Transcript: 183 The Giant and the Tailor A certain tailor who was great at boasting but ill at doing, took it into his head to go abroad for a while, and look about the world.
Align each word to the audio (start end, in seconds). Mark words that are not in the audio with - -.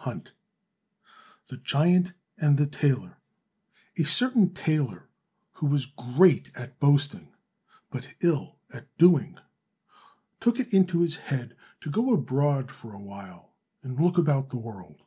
183 0.00 0.32
The 1.48 1.56
Giant 1.62 2.12
and 2.38 2.56
the 2.56 2.64
Tailor 2.66 3.18
A 3.98 4.04
certain 4.04 4.54
tailor 4.54 5.10
who 5.56 5.66
was 5.66 5.84
great 5.84 6.50
at 6.56 6.80
boasting 6.80 7.34
but 7.90 8.14
ill 8.22 8.56
at 8.72 8.86
doing, 8.96 9.36
took 10.40 10.58
it 10.58 10.72
into 10.72 11.00
his 11.00 11.16
head 11.16 11.54
to 11.82 11.90
go 11.90 12.14
abroad 12.14 12.70
for 12.70 12.94
a 12.94 12.98
while, 13.02 13.52
and 13.82 14.00
look 14.00 14.16
about 14.16 14.48
the 14.48 14.56
world. 14.56 15.02